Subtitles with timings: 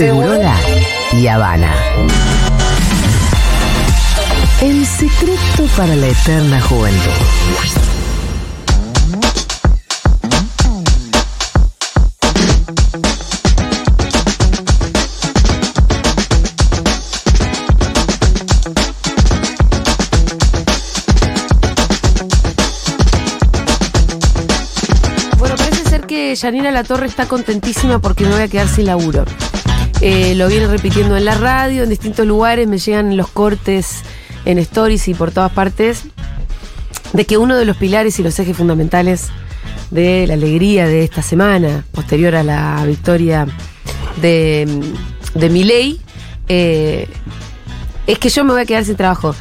[0.00, 0.56] Segurola
[1.12, 1.74] y Habana.
[4.62, 7.10] El secreto para la eterna juventud.
[25.36, 26.06] Bueno, parece ser
[26.36, 29.26] Yanina La Torre está contentísima porque me voy a quedar sin laburo.
[30.00, 34.02] Eh, lo viene repitiendo en la radio, en distintos lugares, me llegan los cortes
[34.46, 36.04] en stories y por todas partes,
[37.12, 39.28] de que uno de los pilares y los ejes fundamentales
[39.90, 43.46] de la alegría de esta semana, posterior a la victoria
[44.22, 44.66] de,
[45.34, 46.00] de Milei,
[46.48, 47.06] eh,
[48.06, 49.34] es que yo me voy a quedar sin trabajo.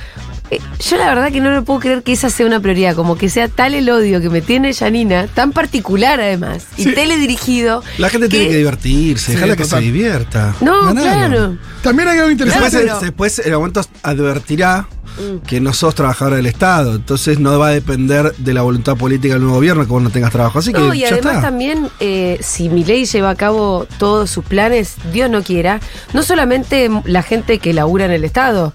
[0.52, 3.17] Eh, Yo la verdad que no me puedo creer que esa sea una prioridad, como
[3.17, 6.94] que sea tal el odio que me tiene Janina, tan particular además, y Sí.
[6.94, 7.84] teledirigido.
[7.99, 10.55] La gente tiene que divertirse, Sí, déjala que se divierta.
[10.62, 11.58] No, claro.
[11.84, 12.66] También hay algo interesante.
[12.66, 14.88] Después, Claro, pero- después en algún momento advertirá
[15.19, 15.45] Mm.
[15.45, 16.95] que no sos trabajador del Estado.
[16.95, 20.09] Entonces no va a depender de la voluntad política del nuevo gobierno que vos no
[20.11, 20.59] tengas trabajo.
[20.59, 21.41] Así que No, y ya además está.
[21.41, 25.80] también, eh, si Milei lleva a cabo todos sus planes, Dios no quiera,
[26.13, 28.73] no solamente la gente que labura en el Estado.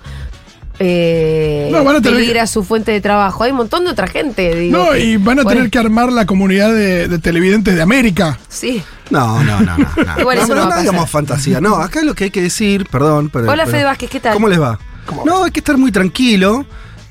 [0.78, 3.44] Eh, No, van a tener peligra su fuente de trabajo.
[3.44, 4.55] Hay un montón de otra gente.
[4.56, 7.83] Digo, No, y van a Bueno, tener que armar la comunidad de, de televidentes de
[7.83, 8.39] América.
[8.48, 8.83] Sí.
[9.11, 9.89] No, no, no, no.
[10.05, 10.19] no.
[10.20, 11.61] Igual eso pero no va a digamos fantasía.
[11.61, 13.44] No, acá lo que hay que decir, perdón, pero.
[13.50, 14.33] Hola, pero- Fede Vázquez, ¿qué tal?
[14.34, 14.78] ¿Cómo les va?
[15.06, 16.66] ¿Cómo No, hay que estar muy tranquilo.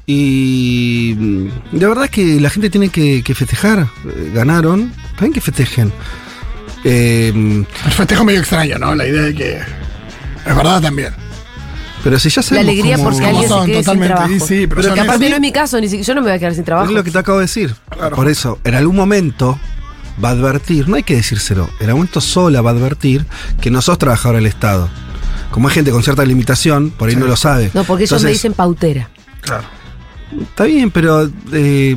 [0.06, 3.88] Y mm, de verdad que la gente tiene que, que festejar.
[4.06, 4.92] Eh, Ganaron.
[5.16, 5.94] También que festejen.
[6.84, 8.94] Eh, El festejo medio extraño, ¿no?
[8.96, 9.58] La idea de que.
[10.46, 11.14] Es verdad también.
[12.04, 14.32] Pero si ya La sabemos alegría cómo- porque alguien se quede sin trabajo.
[14.34, 16.28] y sí, pero Pero esas- Aparte no es mi caso, ni siquiera yo no me
[16.28, 16.90] voy a quedar sin trabajo.
[16.90, 17.76] Es lo que te acabo de decir.
[17.90, 18.16] Claro.
[18.16, 19.58] Por eso, en algún momento
[20.24, 23.26] va a advertir, no hay que decírselo, en algún momento sola va a advertir
[23.62, 24.90] que no sos trabajador del Estado.
[25.52, 27.72] Como hay gente con cierta limitación, por ahí no lo sabe.
[27.74, 29.10] No, porque ellos me dicen pautera.
[29.42, 29.64] Claro.
[30.42, 31.96] Está bien, pero eh,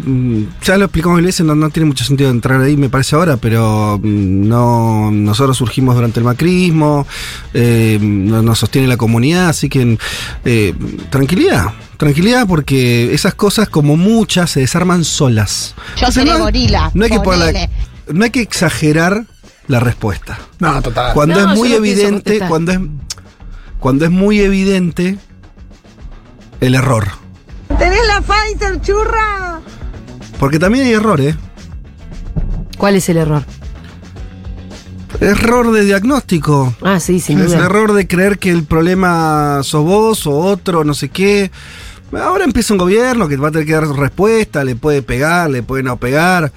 [0.63, 3.37] ya lo explicamos mil veces, no, no tiene mucho sentido entrar ahí, me parece ahora,
[3.37, 7.07] pero mm, no nosotros surgimos durante el macrismo,
[7.55, 9.99] eh, no- nos sostiene la comunidad, así que
[10.45, 10.75] eh,
[11.11, 11.67] tranquilidad,
[11.97, 15.75] tranquilidad porque esas cosas como muchas se desarman solas.
[15.77, 16.91] Yo Entonces, seré no, gorila.
[16.95, 17.69] no hay que
[18.13, 19.25] no hay que exagerar
[19.69, 20.39] la respuesta.
[20.61, 21.13] No, total.
[21.15, 22.79] Cuando No, es muy no evidente, cuando es
[23.81, 25.19] cuando es muy evidente
[26.61, 27.09] el error.
[27.79, 29.61] ¿Tenés la Pfizer, churra?
[30.39, 31.35] Porque también hay errores.
[32.79, 33.45] ¿Cuál es el error?
[35.21, 36.75] Error de diagnóstico.
[36.83, 37.65] Ah, sí, sin Es duda.
[37.67, 41.51] error de creer que el problema sos vos o otro, no sé qué.
[42.13, 45.63] Ahora empieza un gobierno que va a tener que dar respuesta, le puede pegar, le
[45.63, 46.53] puede no pegar.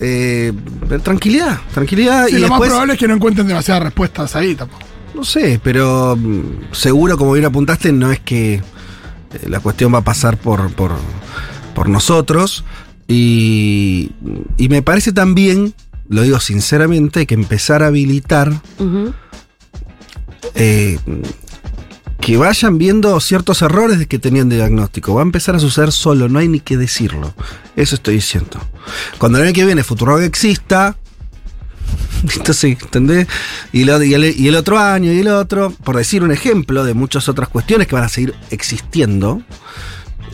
[0.00, 0.52] Eh,
[1.02, 2.26] tranquilidad, tranquilidad.
[2.28, 4.82] Sí, y lo más probable es que no encuentren demasiadas respuestas ahí tampoco.
[5.14, 8.62] no sé, pero mm, seguro, como bien apuntaste, no es que eh,
[9.46, 10.92] la cuestión va a pasar por, por,
[11.74, 12.64] por nosotros.
[13.06, 14.12] Y,
[14.56, 15.74] y me parece también,
[16.08, 18.52] lo digo sinceramente, que empezar a habilitar
[20.54, 20.98] eh,
[22.20, 25.14] que vayan viendo ciertos errores de que tenían de diagnóstico.
[25.14, 27.32] Va a empezar a suceder solo, no hay ni que decirlo.
[27.76, 28.60] Eso estoy diciendo.
[29.18, 30.96] Cuando el año que viene Futurock exista,
[32.36, 33.26] entonces, ¿entendés?
[33.72, 36.84] Y, lo- y el, y el otro año y el otro, por decir un ejemplo
[36.84, 39.42] de muchas otras cuestiones que van a seguir existiendo.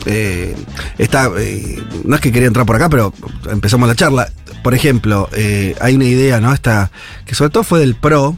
[0.05, 0.55] Eh,
[0.97, 3.13] está, eh, no es que quería entrar por acá, pero
[3.49, 4.29] empezamos la charla.
[4.63, 6.53] Por ejemplo, eh, hay una idea, ¿no?
[6.53, 6.91] Esta,
[7.25, 8.37] que sobre todo fue del PRO,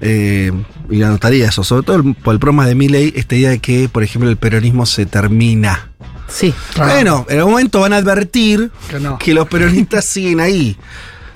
[0.00, 0.50] eh,
[0.90, 3.88] y anotaría eso, sobre todo el- por el programa de Milley, esta idea de que,
[3.88, 5.90] por ejemplo, el peronismo se termina.
[6.28, 6.52] Sí.
[6.78, 9.18] Ah, Bueno, en algún momento van a advertir Que no.
[9.18, 10.76] que los peronistas siguen ahí.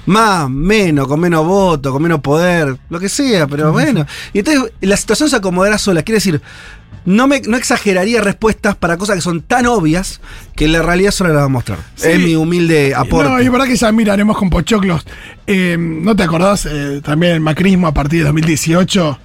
[0.06, 4.06] Más, menos, con menos voto, con menos poder, lo que sea, pero bueno.
[4.32, 6.02] Y entonces la situación se acomodará sola.
[6.02, 6.40] Quiere decir,
[7.06, 10.20] no, me, no exageraría respuestas para cosas que son tan obvias
[10.56, 11.78] que la realidad solo las va a mostrar.
[11.94, 12.08] Sí.
[12.08, 13.30] Es mi humilde aporte.
[13.30, 15.06] No, y verdad que ya miraremos con pochoclos.
[15.46, 19.18] Eh, ¿No te acordás eh, también el macrismo a partir de 2018?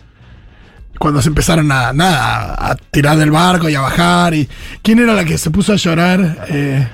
[1.00, 4.36] Cuando se empezaron a, nada, a tirar del barco y a bajar.
[4.36, 4.48] y
[4.84, 6.46] ¿Quién era la que se puso a llorar?
[6.50, 6.88] Eh,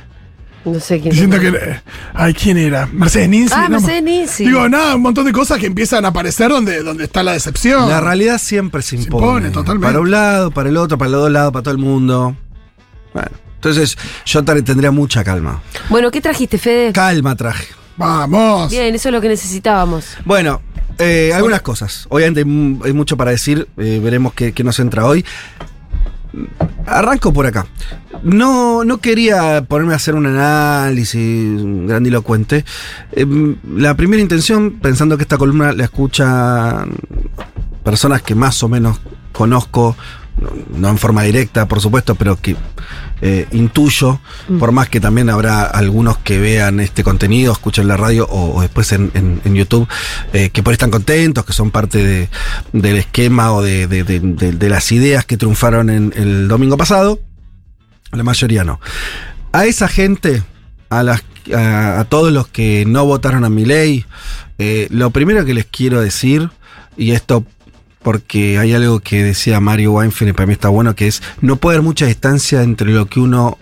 [0.73, 1.11] No sé quién.
[1.11, 1.79] diciendo que...
[2.13, 2.87] Ay, ¿quién era?
[2.91, 3.53] Mercedes Ninzi.
[3.55, 3.79] Ah, ¿no?
[3.79, 4.45] Mercedes Ninzi.
[4.45, 7.87] Digo, nada, un montón de cosas que empiezan a aparecer donde, donde está la decepción.
[7.89, 9.25] La realidad siempre se impone.
[9.25, 9.87] impone, totalmente.
[9.87, 12.35] Para un lado, para el otro, para los dos lados, para todo el mundo.
[13.13, 15.61] Bueno, entonces yo tendría mucha calma.
[15.89, 16.91] Bueno, ¿qué trajiste, Fede?
[16.91, 17.67] Calma traje.
[17.95, 18.69] Vamos.
[18.69, 20.17] Bien, eso es lo que necesitábamos.
[20.25, 20.61] Bueno,
[20.99, 22.05] eh, algunas cosas.
[22.09, 23.67] Obviamente hay, mu- hay mucho para decir.
[23.77, 25.25] eh, veremos qué, qué nos entra hoy.
[26.85, 27.65] Arranco por acá.
[28.23, 32.65] No, no quería ponerme a hacer un análisis grandilocuente.
[33.11, 33.25] Eh,
[33.75, 36.91] la primera intención, pensando que esta columna la escuchan
[37.83, 38.99] personas que más o menos
[39.31, 39.95] conozco,
[40.41, 42.55] no, no en forma directa, por supuesto, pero que
[43.21, 44.19] eh, intuyo,
[44.59, 48.61] por más que también habrá algunos que vean este contenido, escuchen la radio o, o
[48.61, 49.87] después en, en- en YouTube,
[50.33, 52.29] eh, que por ahí están contentos, que son parte de-
[52.73, 53.87] del esquema o de,
[54.69, 57.19] las ideas que triunfaron en el domingo pasado.
[58.11, 58.79] La mayoría no.
[59.51, 60.43] A esa gente,
[60.89, 61.23] a, las,
[61.55, 64.05] a, a todos los que no votaron a mi ley,
[64.89, 66.49] lo primero que les quiero decir,
[66.95, 67.43] y esto
[68.03, 71.55] porque hay algo que decía Mario Weinfeld y para mí está bueno, que es no
[71.57, 73.57] puede haber mucha distancia entre lo que uno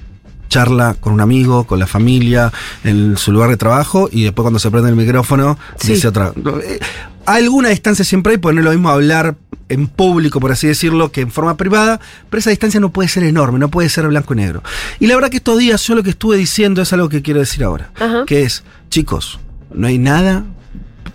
[0.50, 2.52] charla con un amigo, con la familia,
[2.84, 5.94] en su lugar de trabajo, y después cuando se prende el micrófono, Sí.
[5.94, 6.32] dice otra.
[6.64, 6.80] Eh,
[7.26, 9.36] Alguna distancia siempre hay, porque no es lo mismo hablar
[9.68, 12.00] en público, por así decirlo, que en forma privada,
[12.30, 14.62] pero esa distancia no puede ser enorme, no puede ser blanco y negro.
[15.00, 17.40] Y la verdad que estos días yo lo que estuve diciendo es algo que quiero
[17.40, 18.26] decir ahora, Ajá.
[18.28, 19.40] que es, chicos,
[19.74, 20.44] no hay nada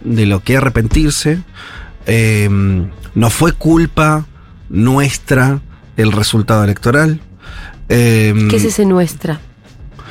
[0.02, 1.42] de lo que arrepentirse,
[2.06, 2.48] eh,
[3.14, 4.26] no fue culpa
[4.68, 5.60] nuestra
[5.96, 7.20] el resultado electoral.
[7.88, 9.40] eh, ¿Qué es ese nuestra?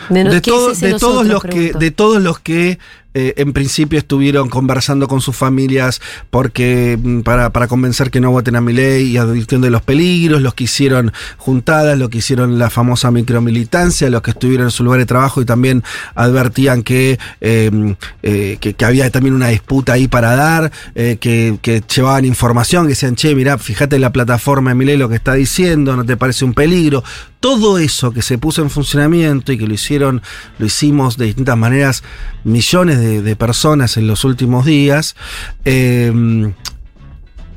[0.09, 2.79] De, no- de, ¿qué todo- es ese de todos los que de todos los que
[3.13, 8.31] eh, en principio estuvieron conversando con sus familias porque mm, para, para convencer que no
[8.31, 12.19] voten a mi ley y advirtiendo de los peligros, los que hicieron juntadas, los que
[12.19, 15.83] hicieron la famosa micromilitancia, los que estuvieron en su lugar de trabajo y también
[16.15, 21.83] advertían que, eh, eh, que, había también una disputa ahí para dar, eh, que, que
[21.93, 25.33] llevaban información, que decían, che, mirá, fíjate la plataforma de mi ley lo que está
[25.33, 27.03] diciendo, no te parece un peligro.
[27.39, 30.21] Todo eso que se puso en funcionamiento y que lo hicieron,
[30.57, 32.03] lo hicimos de distintas maneras
[32.43, 35.15] millones de, de personas en los últimos días,
[35.65, 36.51] eh,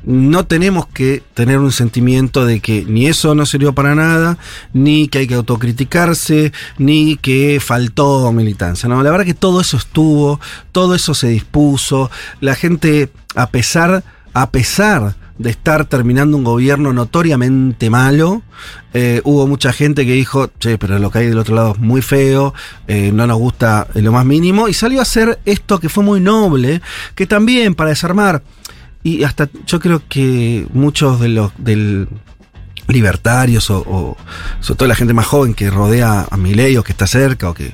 [0.05, 4.37] no tenemos que tener un sentimiento de que ni eso no sirvió para nada,
[4.73, 8.89] ni que hay que autocriticarse, ni que faltó militancia.
[8.89, 10.39] No, la verdad que todo eso estuvo,
[10.71, 12.11] todo eso se dispuso.
[12.41, 14.03] La gente, a pesar,
[14.33, 18.43] a pesar de estar terminando un gobierno notoriamente malo,
[18.93, 21.79] eh, hubo mucha gente que dijo, che, pero lo que hay del otro lado es
[21.79, 22.53] muy feo,
[22.87, 26.19] eh, no nos gusta lo más mínimo, y salió a hacer esto que fue muy
[26.19, 26.81] noble,
[27.15, 28.43] que también para desarmar.
[29.01, 32.07] Y hasta yo creo que muchos de los del
[32.87, 34.17] libertarios o,
[34.59, 37.53] sobre todo la gente más joven que rodea a Milei o que está cerca o
[37.53, 37.73] que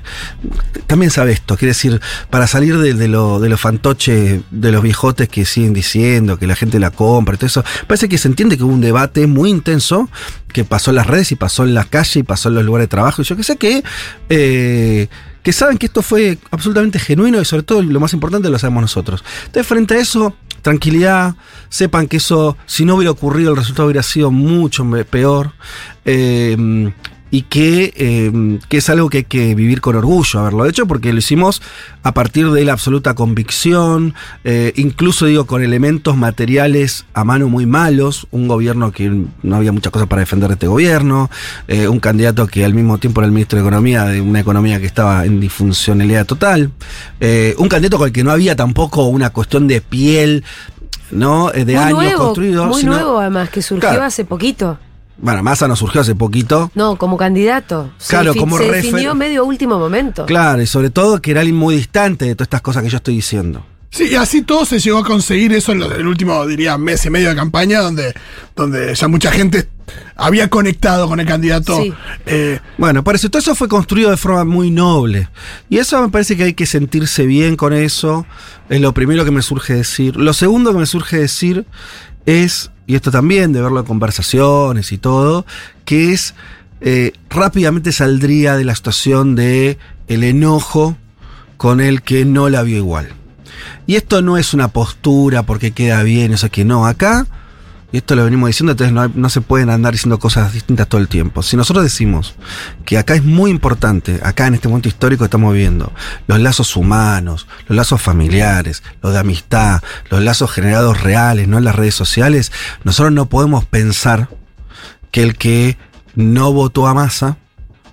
[0.88, 4.82] también sabe esto, quiere decir, para salir de, de lo, de los fantoches de los
[4.82, 8.28] viejotes que siguen diciendo que la gente la compra y todo eso, parece que se
[8.28, 10.10] entiende que hubo un debate muy intenso
[10.54, 12.86] que pasó en las redes y pasó en la calle y pasó en los lugares
[12.86, 13.84] de trabajo y yo que sé que
[14.30, 15.08] eh,
[15.44, 18.82] que saben que esto fue absolutamente genuino y sobre todo lo más importante lo sabemos
[18.82, 19.24] nosotros.
[19.46, 21.36] Entonces frente a eso, tranquilidad,
[21.70, 25.52] sepan que eso, si no hubiera ocurrido, el resultado hubiera sido mucho peor.
[26.06, 26.92] eh,
[27.32, 31.14] y que, eh, que es algo que hay que vivir con orgullo haberlo hecho, porque
[31.14, 31.62] lo hicimos
[32.04, 37.66] a partir de la absoluta convicción, eh, incluso digo con elementos materiales a mano muy
[37.66, 39.10] malos, un gobierno que
[39.44, 41.30] no había muchas cosas para defender de este gobierno,
[41.68, 44.80] eh, un candidato que al mismo tiempo era el ministro de Economía, de una economía
[44.80, 46.72] que estaba en disfuncionalidad total,
[47.20, 50.44] eh, un candidato con el que no había tampoco una cuestión de piel,
[51.12, 51.50] ¿no?
[51.52, 52.66] De muy años nuevo, construido.
[52.66, 54.04] muy sino- nuevo además, que surgió Claro.
[54.04, 54.78] hace poquito.
[55.22, 56.72] Bueno, Massa no surgió hace poquito.
[56.76, 57.92] No, como candidato.
[57.98, 60.26] Se Claro, defi- como se definió medio último momento.
[60.26, 62.98] Claro, y sobre todo que era alguien muy distante de todas estas cosas que yo
[62.98, 63.66] estoy diciendo.
[63.92, 67.10] Sí, y así todo se llegó a conseguir eso en el último, diría, mes y
[67.10, 68.14] medio de campaña, donde,
[68.56, 69.68] donde ya mucha gente
[70.16, 71.82] había conectado con el candidato.
[71.82, 71.92] Sí.
[72.28, 75.28] Eh, Bueno, por eso todo eso fue construido de forma muy noble.
[75.70, 78.28] Y eso me parece que hay que sentirse bien con eso.
[78.70, 80.16] Es lo primero que me surge decir.
[80.18, 81.66] Lo segundo que me surge decir
[82.26, 85.46] es, y esto también de verlo en conversaciones y todo,
[85.86, 86.34] que es
[86.82, 90.98] eh, rápidamente saldría de la situación de el enojo
[91.58, 93.10] con el que no la vio igual.
[93.86, 96.86] Y esto no es una postura porque queda bien, eso que no.
[96.86, 97.28] Acá,
[97.92, 101.08] y esto lo venimos diciendo, entonces no, se pueden andar diciendo cosas distintas todo el
[101.08, 101.42] tiempo.
[101.42, 102.36] Si nosotros decimos
[102.86, 105.92] que acá es muy importante, acá en este momento histórico que estamos viviendo,
[106.28, 109.82] los lazos humanos, los lazos familiares, los de amistad,
[110.12, 112.52] los lazos generados reales, no en las redes sociales,
[112.84, 114.30] nosotros no podemos pensar
[115.10, 115.78] que el que
[116.16, 117.38] no votó a masa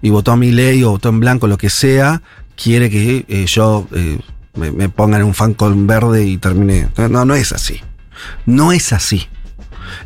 [0.02, 2.20] y votó a mi ley o votó en blanco, lo que sea,
[2.54, 4.18] quiere que eh, yo eh,
[4.54, 6.88] me, me pongan un fan con verde y termine.
[7.08, 7.80] No, no es así.
[8.44, 9.28] No es así.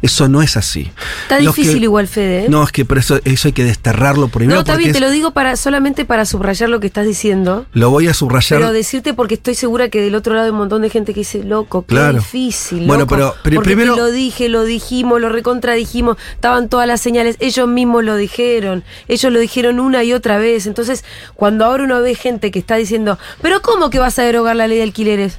[0.03, 0.91] Eso no es así.
[1.23, 2.45] Está Los que- difícil igual, Fede.
[2.45, 2.49] ¿eh?
[2.49, 4.55] No, es que por eso, eso hay que desterrarlo primero.
[4.57, 7.67] No, está bien, te es- lo digo para, solamente para subrayar lo que estás diciendo.
[7.73, 8.61] lo voy a subrayar.
[8.61, 11.21] Pero decirte porque estoy segura que del otro lado hay un montón de gente que
[11.21, 12.19] dice, loco, qué Claro.
[12.19, 12.87] difícil.
[12.87, 16.87] Bueno, loco, pero- pero porque primero- te lo dije, lo dijimos, lo recontradijimos, estaban todas
[16.87, 20.67] las señales, ellos mismos lo dijeron, ellos lo dijeron una y otra vez.
[20.67, 21.05] Entonces,
[21.35, 24.67] cuando ahora uno ve gente que está diciendo, pero ¿cómo que vas a derogar la
[24.67, 25.39] ley de alquileres?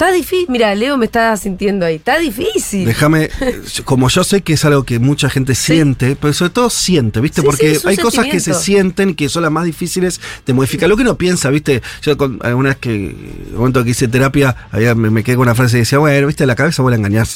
[0.00, 0.46] Está difícil.
[0.48, 1.96] Mira, Leo me está sintiendo ahí.
[1.96, 2.86] Está difícil.
[2.86, 6.70] Déjame, eh, como yo sé que es algo que mucha gente siente, pero sobre todo
[6.70, 7.42] siente, ¿viste?
[7.42, 10.54] Sí, Porque sí, un hay cosas que se sienten que son las más difíciles de
[10.54, 10.88] modificar.
[10.88, 11.82] Lo que uno piensa, ¿viste?
[12.00, 15.36] Yo con, alguna vez que, en el momento que hice terapia, había, me, me quedé
[15.36, 16.46] con una frase que decía, bueno, ¿viste?
[16.46, 17.26] La cabeza vuelve a engañar.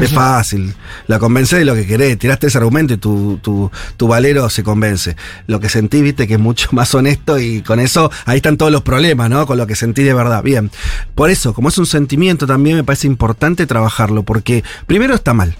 [0.00, 0.74] Es fácil.
[1.08, 2.18] La convence de lo que querés.
[2.18, 5.16] Tiraste ese argumento y tu, tu, tu valero se convence.
[5.46, 8.70] Lo que sentí, viste, que es mucho más honesto y con eso ahí están todos
[8.70, 9.46] los problemas, ¿no?
[9.46, 10.42] Con lo que sentí de verdad.
[10.42, 10.70] Bien.
[11.14, 15.54] Por eso, como es un sentimiento, también me parece importante trabajarlo, porque primero está mal.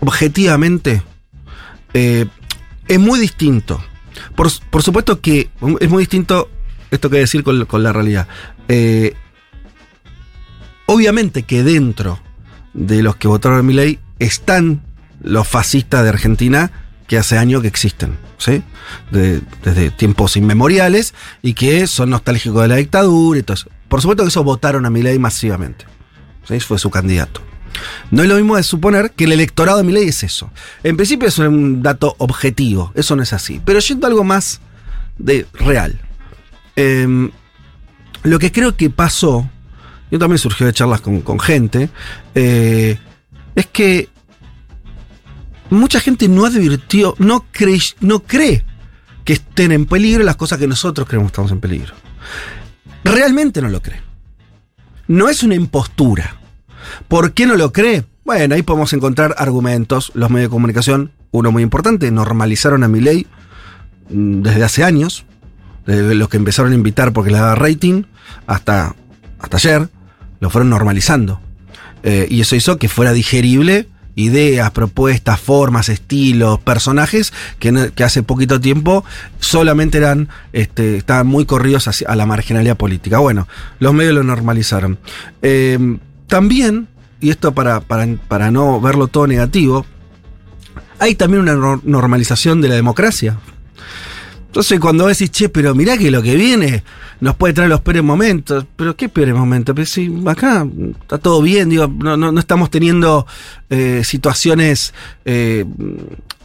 [0.00, 1.02] Objetivamente,
[1.94, 2.26] eh,
[2.88, 3.82] es muy distinto.
[4.34, 5.48] Por, por supuesto que
[5.80, 6.50] es muy distinto
[6.90, 8.26] esto que decir con, con la realidad.
[8.68, 9.14] Eh,
[10.86, 12.18] obviamente que dentro
[12.74, 14.82] de los que votaron a mi ley están
[15.22, 16.70] los fascistas de Argentina
[17.06, 18.62] que hace años que existen, ¿sí?
[19.10, 23.70] De- desde tiempos inmemoriales y que son nostálgicos de la dictadura y todo eso.
[23.88, 25.84] Por supuesto que esos votaron a mi ley masivamente.
[26.46, 26.58] ¿sí?
[26.60, 27.42] Fue su candidato.
[28.10, 30.50] No es lo mismo de suponer que el electorado de mi ley es eso.
[30.82, 33.60] En principio es un dato objetivo, eso no es así.
[33.64, 34.60] Pero yendo a algo más
[35.18, 36.00] de real.
[36.74, 37.30] Em,
[38.22, 39.48] lo que creo que pasó,
[40.10, 41.90] yo también surgió de charlas con, con gente,
[42.34, 42.98] eh,
[43.54, 44.08] es que
[45.70, 48.64] mucha gente no advirtió, no cree, no cree
[49.24, 51.94] que estén en peligro las cosas que nosotros creemos que estamos en peligro.
[53.12, 54.00] Realmente no lo cree.
[55.08, 56.36] No es una impostura.
[57.08, 58.04] ¿Por qué no lo cree?
[58.24, 60.10] Bueno, ahí podemos encontrar argumentos.
[60.14, 63.26] Los medios de comunicación, uno muy importante, normalizaron a mi ley
[64.08, 65.24] desde hace años.
[65.86, 68.04] Desde los que empezaron a invitar porque le daba rating
[68.48, 68.96] hasta,
[69.38, 69.88] hasta ayer,
[70.40, 71.40] lo fueron normalizando.
[72.02, 78.60] Eh, y eso hizo que fuera digerible ideas, propuestas, formas, estilos, personajes que, hace poquito
[78.60, 79.04] tiempo
[79.38, 83.18] solamente eran, este, estaban muy corridos hacia, a la marginalidad política.
[83.18, 83.46] Bueno,
[83.78, 84.98] los medios lo normalizaron.
[85.42, 86.88] Eh, también,
[87.20, 89.86] y esto para, para, para no verlo todo negativo,
[90.98, 93.38] hay también una nor- normalización de la democracia.
[94.56, 96.82] Entonces cuando decís, che, pero mirá que lo que viene
[97.20, 98.64] nos puede traer los peores momentos.
[98.74, 99.74] ¿Pero qué peores momentos?
[99.74, 100.66] Pero si acá
[100.98, 103.26] está todo bien, digo, no, no, no estamos teniendo
[103.68, 104.94] eh, situaciones
[105.26, 105.66] eh,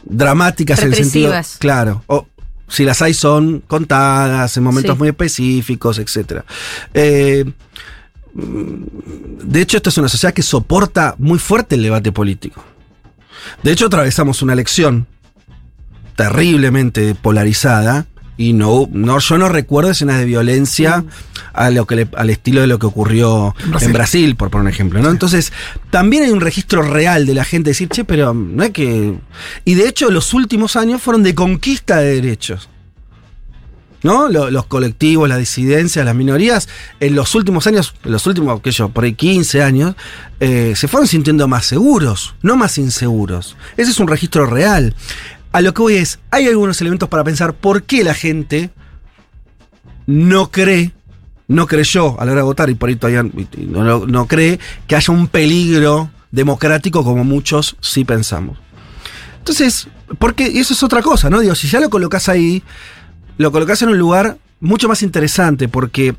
[0.04, 1.32] dramáticas en el sentido...
[1.58, 2.04] Claro.
[2.06, 2.26] O,
[2.68, 4.98] si las hay son contadas en momentos Sí.
[4.98, 6.42] muy específicos, etc.
[6.92, 7.54] de
[9.54, 12.62] hecho, esta es una sociedad que soporta muy fuerte el debate político.
[13.62, 15.06] De hecho, atravesamos una elección
[16.28, 21.04] terriblemente polarizada y no, no yo no recuerdo escenas de violencia
[21.52, 24.36] a lo que le- al estilo de lo que ocurrió En en Brasil.
[24.36, 25.10] Por poner un ejemplo, ¿no?
[25.10, 25.52] Entonces,
[25.90, 29.14] también hay un registro real de la gente decir, che, pero no es que.
[29.66, 32.68] Y de hecho, los últimos años fueron de conquista de derechos.
[34.02, 34.28] ¿No?
[34.28, 38.72] Lo- Los, colectivos, las disidencias, las minorías, en los últimos años, en los últimos, sé
[38.72, 39.94] yo, por ahí 15 años,
[40.40, 43.56] eh, se fueron sintiendo más seguros, no más inseguros.
[43.76, 44.96] Ese es un registro real.
[45.52, 48.70] A lo que voy es, hay algunos elementos para pensar por qué la gente
[50.06, 50.92] no cree,
[51.48, 53.22] no creyó a la hora de votar y por ahí todavía
[53.58, 58.58] no, no- cree que haya un peligro democrático como muchos sí pensamos.
[59.38, 61.40] Entonces, porque eso es otra cosa, ¿no?
[61.40, 62.62] Digo, si ya lo colocas ahí,
[63.38, 66.14] lo colocas en un lugar mucho más interesante, porque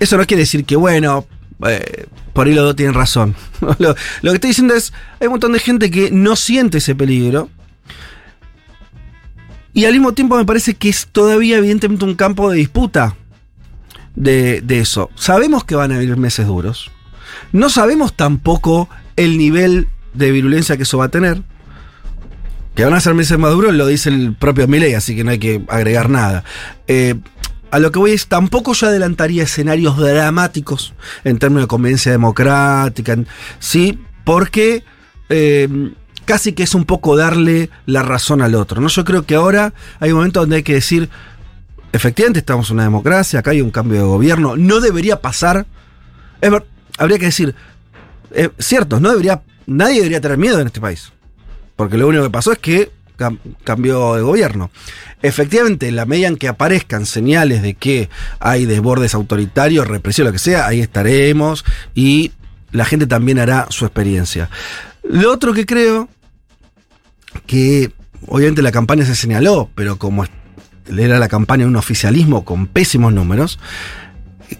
[0.00, 1.26] eso no quiere decir que, bueno,
[1.66, 3.34] eh, por ahí los dos tienen razón.
[3.78, 7.48] lo que estoy diciendo es, hay un montón de gente que no siente ese peligro.
[9.72, 13.16] Y al mismo tiempo me parece que es todavía evidentemente un campo de disputa
[14.14, 15.10] de, de eso.
[15.14, 16.90] Sabemos que van a venir meses duros.
[17.52, 21.42] No sabemos tampoco el nivel de virulencia que eso va a tener.
[22.74, 25.30] Que van a ser meses más duros lo dice el propio Milei, así que no
[25.30, 26.44] hay que agregar nada.
[26.86, 27.16] Eh,
[27.70, 30.94] a lo que voy es, tampoco yo adelantaría escenarios dramáticos
[31.24, 33.16] en términos de convivencia democrática,
[33.58, 34.84] sí, porque
[35.28, 35.68] eh,
[36.28, 38.82] casi que es un poco darle la razón al otro.
[38.82, 38.88] ¿no?
[38.88, 41.08] Yo creo que ahora hay un momento donde hay que decir,
[41.92, 45.64] efectivamente estamos en una democracia, acá hay un cambio de gobierno, no debería pasar.
[46.42, 46.66] Es ver-
[46.98, 47.54] habría que decir,
[48.32, 51.12] eh, cierto, no debería, nadie debería tener miedo en este país.
[51.76, 54.70] Porque lo único que pasó es que cam- cambió de gobierno.
[55.22, 60.32] Efectivamente, en la medida en que aparezcan señales de que hay desbordes autoritarios, represión, lo
[60.32, 62.32] que sea, ahí estaremos y
[62.70, 64.50] la gente también hará su experiencia.
[65.10, 66.10] Lo otro que creo,
[67.46, 67.92] que
[68.26, 70.24] obviamente la campaña se señaló, pero como
[70.96, 73.58] era la campaña un oficialismo con pésimos números,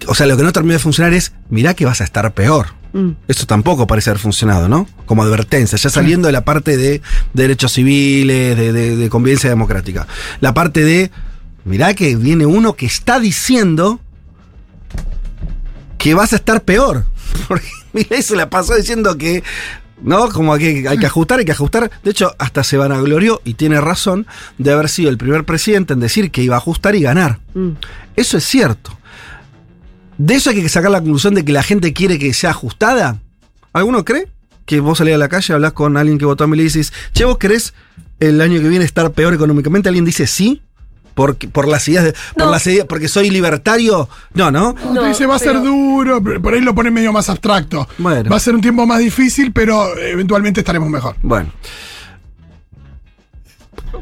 [0.06, 2.66] o sea, lo que no terminó de funcionar es, mirá que vas a estar peor.
[2.92, 3.10] Mm.
[3.28, 4.86] Esto tampoco parece haber funcionado, ¿no?
[5.06, 7.00] Como advertencia, ya saliendo de la parte de,
[7.32, 10.06] derechos civiles, de, de- de convivencia democrática.
[10.40, 11.10] La parte de,
[11.64, 14.00] mirá que viene uno que está diciendo
[15.98, 17.04] que vas a estar peor.
[17.48, 19.42] Porque Milei se la pasó diciendo que,
[20.02, 20.28] ¿no?
[20.28, 21.90] Como que hay que ajustar, hay que ajustar.
[22.02, 24.26] De hecho, hasta se vanaglorió, y tiene razón,
[24.58, 27.40] de haber sido el primer presidente en decir que iba a ajustar y ganar.
[27.54, 27.70] Mm.
[28.16, 28.98] Eso es cierto.
[30.18, 33.20] De eso hay que sacar la conclusión de que la gente quiere que sea ajustada.
[33.72, 34.28] ¿Alguno cree
[34.66, 36.92] que vos salís a la calle, hablas con alguien que votó a Milei y dices,
[37.14, 37.72] che, ¿vos querés
[38.20, 39.88] el año que viene estar peor económicamente?
[39.88, 40.62] ¿Alguien dice sí?
[41.18, 44.08] Por, por las ideas de, por las ideas- porque soy libertario.
[44.34, 44.72] No, ¿no?
[44.94, 47.88] No, dice, va a ser duro, por ahí lo pone medio más abstracto.
[47.98, 48.30] Bueno.
[48.30, 51.16] Va a ser un tiempo más difícil, pero eventualmente estaremos mejor.
[51.22, 51.50] Bueno.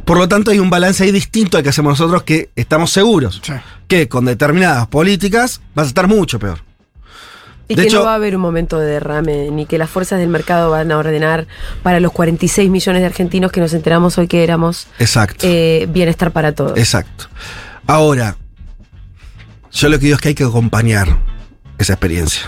[0.04, 3.40] Por lo tanto, hay un balance ahí distinto al que hacemos nosotros que estamos seguros
[3.42, 3.52] Sí.
[3.88, 6.60] que con determinadas políticas vas a estar mucho peor.
[7.68, 9.90] Y De que hecho- no va a haber un momento de derrame, ni que las
[9.90, 11.46] fuerzas del mercado van a ordenar
[11.82, 15.44] para los 46 millones de argentinos que nos enteramos hoy que éramos Exacto.
[15.48, 16.78] eh, bienestar para todos.
[16.78, 17.26] Exacto.
[17.88, 18.36] Ahora,
[19.72, 21.18] yo lo que digo es que hay que acompañar
[21.78, 22.42] esa experiencia.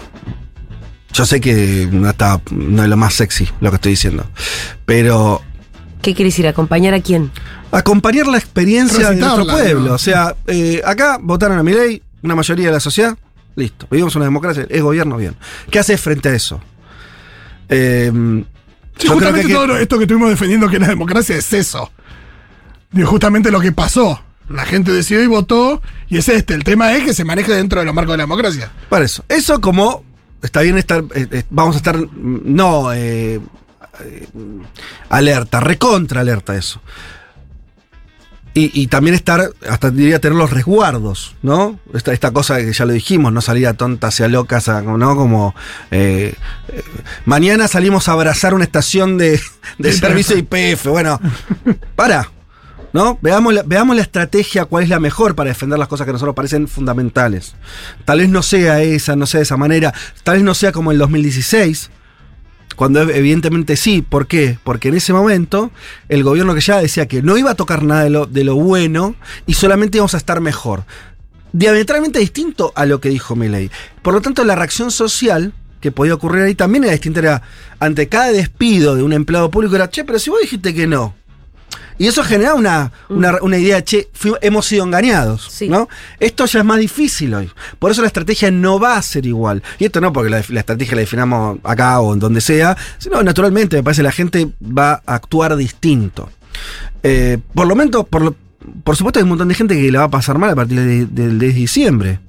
[1.13, 4.25] Yo sé que no, está, no es lo más sexy lo que estoy diciendo,
[4.85, 5.43] pero
[6.03, 6.47] ¿Qué quiere decir?
[6.47, 7.31] ¿Acompañar a quién?
[7.73, 9.93] acompañar la experiencia de nuestro pueblo.
[9.95, 13.17] O sea, eh, acá votaron a mi ley, una mayoría de la sociedad,
[13.57, 13.87] listo.
[13.91, 15.35] Vivimos una democracia, es gobierno, bien.
[15.71, 16.61] ¿Qué haces frente a eso?
[17.69, 18.11] Eh,
[18.97, 21.93] Sí, yo justamente que- todo esto que estuvimos defendiendo que la democracia es eso.
[22.91, 24.21] Digo, justamente lo que pasó.
[24.49, 26.55] La gente decidió y votó, y es este.
[26.55, 28.73] El tema es que se maneje dentro de los marcos de la democracia.
[28.89, 29.25] Para eso.
[29.29, 30.03] Eso como
[30.43, 33.41] está bien estar, eh, eh, vamos a estar, mm, no, eh,
[35.11, 36.81] alerta, recontra alerta eso.
[38.55, 41.79] Y, y también estar, hasta diría tener los resguardos, ¿no?
[41.95, 44.83] Esta, esta cosa que ya lo dijimos, no salir a tontas y a locas, a-
[44.83, 45.15] ¿no?
[45.17, 45.55] Como
[45.91, 46.35] eh,
[46.69, 46.83] eh,
[47.25, 49.41] mañana salimos a abrazar una estación de,
[49.79, 50.87] de servicio IPF.
[50.87, 51.21] Bueno,
[51.95, 52.31] para.
[52.91, 53.19] ¿No?
[53.21, 56.15] Veamos la, veamos la estrategia, cuál es la mejor para defender las cosas que a
[56.15, 57.55] nosotros parecen fundamentales.
[58.07, 59.93] Tal vez no sea esa, no sea de esa manera.
[60.25, 61.91] Tal vez no sea como el 2016,
[62.79, 64.03] cuando ev- evidentemente sí.
[64.03, 64.57] ¿Por qué?
[64.63, 65.73] Porque en ese momento
[66.09, 68.55] el gobierno que ya decía que no iba a tocar nada de lo, de lo
[68.55, 70.85] bueno y solamente íbamos a estar mejor.
[71.53, 73.71] Diametralmente distinto a lo que dijo Milei.
[74.03, 77.19] Por lo tanto, la reacción social que podía ocurrir ahí también era distinta.
[77.21, 77.43] Era
[77.81, 81.15] ante cada despido de un empleado público era, che, pero si vos dijiste que no.
[81.99, 84.09] Y eso genera una, una, una idea, che,
[84.41, 85.49] hemos sido engañados.
[85.51, 85.69] Sí.
[85.69, 85.89] ¿no?
[86.21, 87.51] Esto ya es más difícil hoy.
[87.79, 89.63] Por eso la estrategia no va a ser igual.
[89.79, 93.23] Y esto no porque la, la estrategia la definamos acá o en donde sea, sino
[93.23, 96.31] naturalmente me parece que la gente va a actuar distinto.
[97.03, 98.35] Eh, por lo menos, por,
[98.85, 100.79] por supuesto hay un montón de gente que le va a pasar mal a partir
[100.81, 102.21] de- del 10 de diciembre.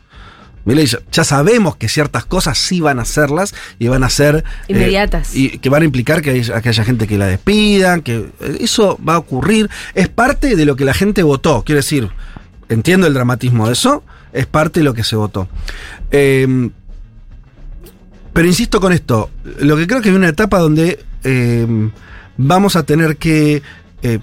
[0.69, 4.43] Milei, ya, sabemos que ciertas cosas sí van a hacerlas y van a ser...
[4.67, 5.36] eh, Inmediatas.
[5.36, 8.58] y que van a implicar que haya, que haya gente que la despidan, que eh,
[8.60, 9.67] eso va a ocurrir.
[9.95, 11.63] Es parte de lo que la gente votó.
[11.63, 12.10] Quiero decir,
[12.69, 15.47] entiendo el dramatismo de eso, es parte de lo que se votó.
[16.12, 16.69] Eh,
[18.32, 21.89] pero insisto con esto, lo que creo que hay una etapa donde eh,
[22.38, 23.63] vamos a tener que
[24.03, 24.19] eh,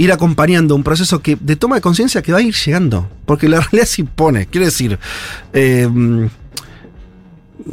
[0.00, 3.48] ir acompañando un proceso que, de toma de conciencia que va a ir llegando, porque
[3.48, 4.46] la realidad se impone.
[4.46, 4.98] Quiero decir,
[5.52, 5.88] eh,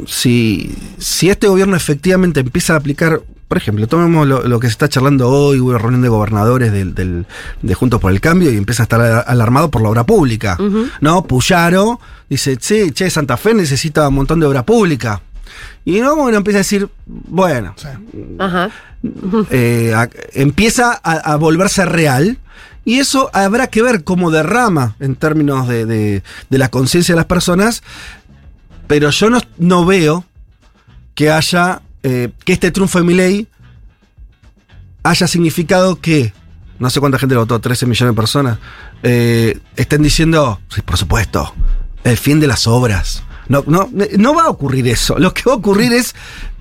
[0.06, 4.72] si, si este gobierno efectivamente empieza a aplicar, por ejemplo, tomemos lo, lo que se
[4.72, 7.26] está charlando hoy, hubo una reunión de gobernadores del, del-
[7.62, 10.58] de Juntos por el Cambio y empieza a estar alarmado por la obra pública.
[11.00, 11.24] ¿No?
[11.24, 15.22] Puyaro dice, che, che, Santa Fe necesita un montón de obra pública.
[15.84, 17.88] Y no, bueno, empieza a decir, bueno, Sí.
[18.38, 18.70] Ajá.
[19.50, 22.38] eh, a- empieza a, a volverse real.
[22.84, 27.16] Y eso habrá que ver cómo derrama en términos de, de- de la conciencia de
[27.16, 27.82] las personas.
[28.86, 30.24] Pero yo no, no veo
[31.14, 31.82] que haya.
[32.02, 33.46] eh, que este triunfo de Milei
[35.02, 36.32] haya significado que.
[36.78, 38.58] No sé cuánta gente lo votó, 13 millones de personas.
[39.02, 41.52] eh, estén diciendo, sí, por supuesto,
[42.04, 43.22] el fin de las obras.
[43.48, 45.18] No, no, no va a ocurrir eso.
[45.18, 46.14] Lo que va a ocurrir es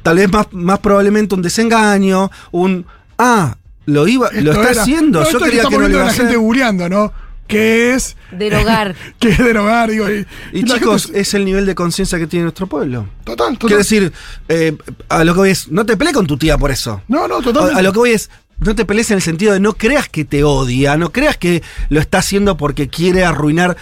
[0.03, 2.85] tal vez más, más probablemente un desengaño, un
[3.17, 5.21] ah, lo iba, lo está era- haciendo.
[5.21, 7.13] No, Yo quería estamos que no lo viendo iba a la gente googleando, ¿no?
[7.47, 8.17] ¿Qué es?
[8.31, 8.93] Derogar.
[9.19, 9.89] ¿Qué es derogar?
[9.89, 13.07] Digo, y, Y chicos, gente- es el nivel de conciencia que tiene nuestro pueblo.
[13.23, 13.67] total, total.
[13.67, 14.11] Quiero decir,
[14.49, 14.75] eh,
[15.09, 17.01] a lo que voy es, no te pelees con tu tía por eso.
[17.07, 17.79] no, no, totalmente.
[17.79, 20.25] A lo que voy es, no te pelees en el sentido de no creas que
[20.25, 23.77] te odia, no creas que lo está haciendo porque quiere arruinar.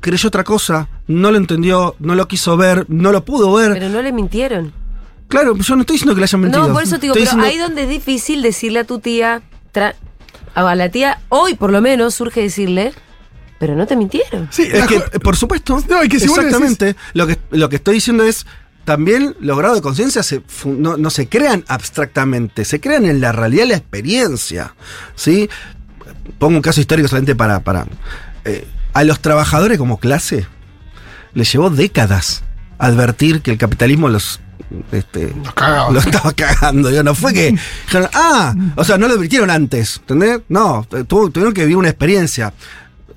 [0.00, 3.72] Creyó otra cosa, no lo entendió, no lo quiso ver, no lo pudo ver.
[3.72, 4.72] Pero no le mintieron.
[5.28, 6.68] claro, yo no estoy diciendo que le hayan mentido.
[6.68, 9.00] No, por eso te digo, Estoy pero diciendo- ahí donde es difícil decirle a tu
[9.00, 9.42] tía,
[9.74, 9.94] tra-
[10.54, 12.92] a la tía, hoy por lo menos surge decirle,
[13.58, 14.48] pero no te mintieron.
[14.52, 15.82] Sí, Es que, por supuesto.
[15.88, 16.94] No, y que si exactamente.
[17.14, 18.46] Lo, que, lo que estoy diciendo es.
[18.84, 20.22] También los grados de conciencia
[20.64, 24.74] no, no se crean abstractamente, se crean en la realidad y la experiencia.
[25.14, 25.50] ¿sí?
[26.38, 27.60] Pongo un caso histórico solamente para.
[27.60, 27.86] para
[28.46, 28.66] eh,
[28.98, 30.46] a los trabajadores como clase
[31.34, 32.42] les llevó décadas
[32.78, 34.40] advertir que el capitalismo los
[34.92, 35.32] este,
[35.92, 36.90] lo estaba cagando.
[37.02, 37.56] No fue que.
[37.86, 40.40] dijeron, ah, o sea, no lo advirtieron antes, ¿entendés?
[40.48, 42.52] No, tu- tuvieron que vivir una experiencia.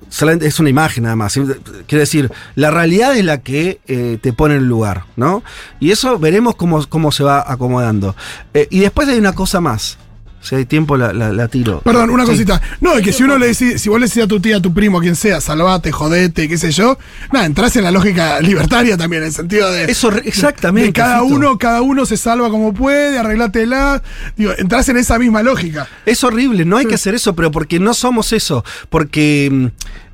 [0.10, 1.34] Solamente es una imagen nada más.
[1.34, 5.42] Quiero decir, la realidad es la que eh, te pone en lugar, ¿no?
[5.80, 8.16] Y eso veremos cómo, cómo se va acomodando.
[8.54, 9.98] Eh, y después hay una cosa más.
[10.42, 11.82] Si hay tiempo, la, la- la tiro.
[11.82, 12.32] Perdón, una Sí.
[12.32, 12.60] cosita.
[12.82, 14.62] No, es que si uno le decís, si vos le decís a tu tía, a
[14.62, 16.98] tu primo, a quien sea, salvate, jodete, qué sé yo,
[17.32, 19.84] nada, entras en la lógica libertaria también, en el sentido de.
[19.86, 20.88] Eso, exactamente.
[20.88, 24.02] de cada uno, cada uno se salva como puede, arreglátela.
[24.36, 25.88] Digo, entras en esa misma lógica.
[26.08, 28.66] Es horrible, no hay que hacer eso, pero porque no somos eso.
[28.90, 29.66] Porque, mm,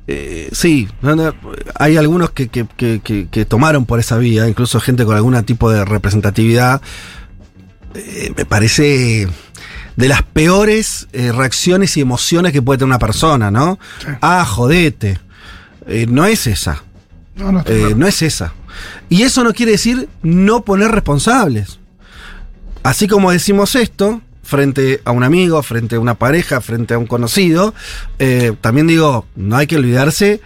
[0.08, 1.34] eh, sí, no, no,
[1.74, 5.42] hay algunos que, que- que- que- que tomaron por esa vía, incluso gente con algún
[5.44, 6.82] tipo de representatividad.
[7.94, 9.26] Eh, me parece
[9.98, 13.80] de las peores eh, reacciones y emociones que puede tener una persona, ¿no?
[13.98, 14.06] Sí.
[14.20, 15.18] Ah, jodete.
[15.88, 16.84] Eh, no es esa.
[17.34, 17.96] No, no, está Eh, claro.
[17.96, 18.52] no es esa.
[19.08, 21.80] Y eso no quiere decir no poner responsables.
[22.84, 27.06] Así como decimos esto, frente a un amigo, frente a una pareja, frente a un
[27.08, 27.74] conocido,
[28.20, 30.40] eh, también digo, no hay que olvidarse,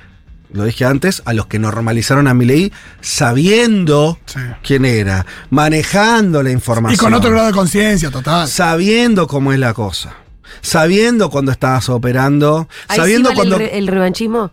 [0.53, 4.39] lo dije antes, a los que normalizaron a Milei sabiendo Sí.
[4.63, 6.95] quién era, manejando la información.
[6.95, 8.49] Y con otro grado de conciencia, total.
[8.49, 10.15] Sabiendo cómo es la cosa.
[10.61, 13.65] Sabiendo cuando estabas operando, Ahí sabiendo sí vale cuando...
[13.65, 14.51] el, re- el revanchismo.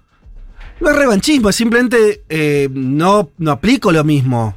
[0.80, 4.56] No es revanchismo, es simplemente eh, no, no aplico lo mismo.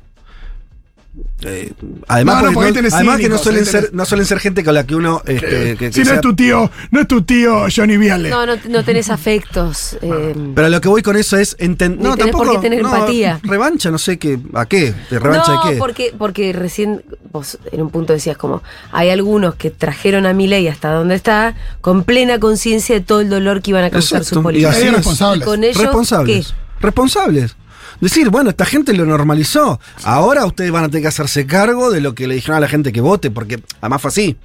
[1.43, 1.71] Eh,
[2.09, 4.73] además, No, no, porque no- además que no suelen, ser, no suelen ser gente con
[4.75, 5.21] la que uno.
[5.27, 8.31] este, que- que si no sea- es tu tío, no es tu tío Johnny Viale.
[8.31, 9.99] No, no, no tenés afectos.
[10.01, 12.01] eh, Pero lo que voy con eso es entender.
[12.01, 12.61] No, tenés por tampoco.
[12.63, 13.41] qué tener no, empatía.
[13.43, 14.39] Revancha, no sé qué.
[14.55, 14.95] ¿A qué?
[15.11, 15.77] ¿De revancha no, de qué?
[15.79, 20.67] porque, porque recién vos en un punto decías como, hay algunos que trajeron a Milei
[20.69, 24.37] hasta donde está, con plena conciencia de todo el dolor que iban a causar Exacto,
[24.37, 24.77] sus y políticas.
[24.77, 24.87] así.
[24.87, 26.47] Y con ellos, responsables.
[26.49, 26.55] ¿qué?
[26.81, 27.57] Responsables.
[28.03, 29.79] Decir, bueno, esta gente lo normalizó.
[30.03, 32.67] Ahora ustedes van a tener que hacerse cargo de lo que le dijeron a la
[32.67, 34.37] gente que vote, porque además fue así.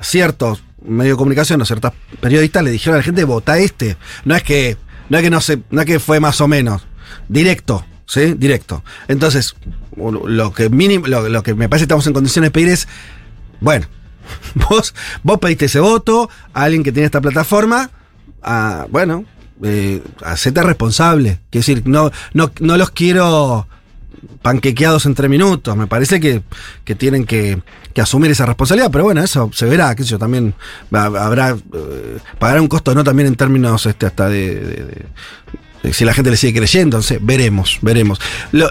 [0.00, 3.98] Ciertos medios de comunicación o ciertos periodistas le dijeron a la gente, vota este.
[4.24, 4.78] No es que,
[5.10, 6.86] no es que no se, no es que fue más o menos.
[7.28, 8.32] Directo, ¿sí?
[8.32, 8.82] Directo.
[9.08, 9.56] Entonces,
[9.94, 12.88] lo que mínimo, lo, que me parece que estamos en condiciones de pedir es,
[13.60, 13.86] bueno,
[14.70, 17.90] vos, vos pediste ese voto a alguien que tiene esta plataforma,
[18.42, 19.26] ah, bueno,
[19.62, 21.40] eh, hacete responsable.
[21.50, 23.66] Quiero decir, no, no, no los quiero
[24.42, 25.76] panquequeados en tres minutos.
[25.76, 26.42] Me parece que,
[26.84, 27.62] que tienen que,
[27.94, 30.54] que asumir esa responsabilidad, pero bueno, eso se verá, qué sé yo, también
[30.92, 35.06] habrá, eh, pagará un costo, no también en términos este, hasta de,
[35.92, 38.20] si la gente le sigue creyendo, entonces veremos, veremos.
[38.52, 38.70] Lo-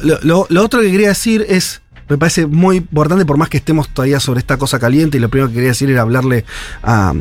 [0.50, 4.20] lo otro que quería decir es, me parece muy importante, por más que estemos todavía
[4.20, 6.46] sobre esta cosa caliente, y lo primero que quería decir era hablarle
[6.84, 7.14] a,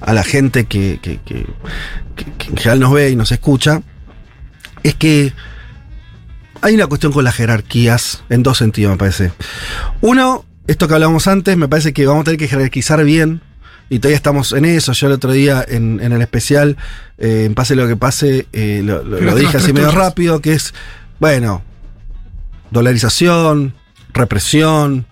[0.00, 1.46] a la gente que, que- que-
[2.38, 3.82] que- en general nos ve y nos escucha,
[4.82, 5.32] es que
[6.62, 9.32] hay una cuestión con las jerarquías en dos sentidos, me parece.
[10.00, 13.40] Uno, esto que hablábamos antes, me parece que vamos a tener que jerarquizar bien.
[13.92, 14.92] Y todavía estamos en eso.
[14.92, 16.76] Yo el otro día en, en el especial,
[17.18, 20.72] eh, en Pase lo que pase, eh, lo, lo- dije así medio rápido, que es,
[21.18, 21.62] bueno,
[22.70, 23.74] dolarización,
[24.12, 25.06] represión,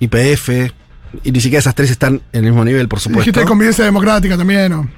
[0.00, 0.72] IPF,
[1.22, 3.30] y ni siquiera esas tres están en el mismo nivel, por supuesto.
[3.30, 4.90] Dijiste convivencia democrática también, ¿no?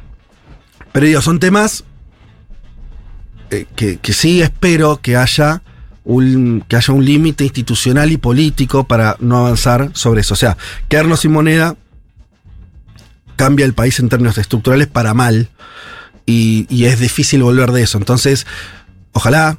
[0.93, 1.85] Pero digo, son temas
[3.51, 5.63] eh, que, que sí espero que haya
[6.05, 10.35] un, que haya un límite institucional y político para no avanzar sobre eso.
[10.35, 10.57] O sea,
[10.89, 11.77] quedarnos sin moneda
[13.35, 15.51] cambia el país en términos estructurales para mal
[16.25, 17.99] y, y es difícil volver de eso.
[17.99, 18.47] Entonces,
[19.13, 19.59] ojalá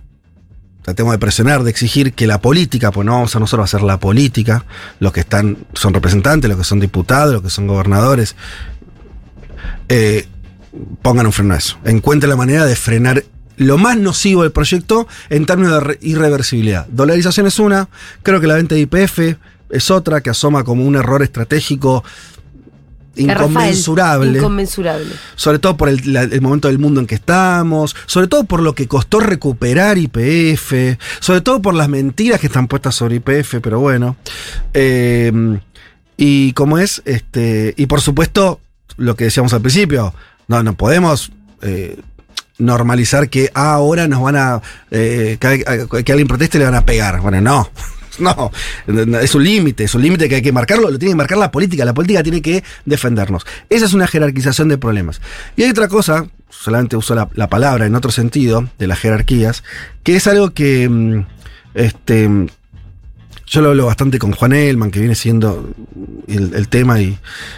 [0.88, 3.86] tratemos de presionar, de exigir que la política, pues no vamos a nosotros a hacer
[3.86, 4.64] la política,
[5.02, 8.38] los que están, son representantes, los que son diputados, los que son gobernadores,
[9.90, 10.26] eh,
[11.02, 11.78] pongan un freno a eso.
[11.84, 13.26] Encuentren la manera de frenar
[13.58, 16.88] lo más nocivo del proyecto en términos de re- irreversibilidad.
[16.88, 17.90] Dolarización es una,
[18.24, 19.20] creo que la venta de IPF
[19.70, 22.02] es otra que asoma como un error estratégico
[23.18, 25.14] Inconmensurable Inconmensurable.
[25.36, 28.62] sobre todo por el, la- el momento del mundo en que estamos, sobre todo por
[28.62, 33.56] lo que costó recuperar IPF, sobre todo por las mentiras que están puestas sobre IPF,
[33.62, 34.16] pero bueno.
[34.74, 35.32] Eh,
[36.18, 38.60] y como es, este, y por supuesto,
[38.98, 40.14] lo que decíamos al principio,
[40.48, 42.00] no, no podemos eh,
[42.58, 46.86] normalizar que ah, ahora nos van a, eh, que, que alguien proteste le van a
[46.86, 47.22] pegar.
[47.22, 47.70] Bueno, no.
[48.88, 51.38] No, es un límite, es un límite que hay que marcarlo, lo tiene que marcar
[51.38, 53.46] la política, la política tiene que defendernos.
[53.70, 55.22] Esa es una jerarquización de problemas.
[55.56, 59.64] Y hay otra cosa, solamente uso la, la palabra en otro sentido, de las jerarquías,
[60.04, 61.26] que es algo que mm,
[61.74, 62.30] este,
[63.48, 65.70] yo lo hablo bastante con Juan Elman, que viene siendo
[66.28, 67.18] el, tema y,